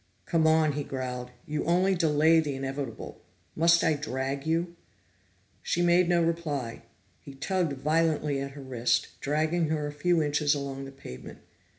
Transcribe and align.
"Come 0.25 0.47
on," 0.47 0.71
he 0.71 0.83
growled. 0.83 1.29
"You 1.45 1.63
only 1.65 1.93
delay 1.93 2.39
the 2.39 2.55
inevitable. 2.55 3.21
Must 3.55 3.83
I 3.83 3.93
drag 3.93 4.47
you?" 4.47 4.75
She 5.61 5.83
made 5.83 6.09
no 6.09 6.23
reply. 6.23 6.81
He 7.19 7.35
tugged 7.35 7.73
violently 7.73 8.39
at 8.41 8.53
her 8.53 8.63
wrist, 8.63 9.09
dragging 9.19 9.67
her 9.69 9.85
a 9.85 9.91
few 9.93 10.19
inches 10.23 10.55
along 10.55 10.85
the 10.85 10.91
pavement. 10.91 11.41